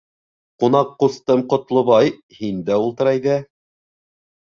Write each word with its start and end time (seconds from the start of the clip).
Ҡунаҡ 0.61 0.93
ҡустым, 1.03 1.43
Ҡотлобай, 1.51 2.09
һин 2.39 2.63
дә 2.71 2.79
ултыр 2.87 3.11
әйҙә. 3.13 3.37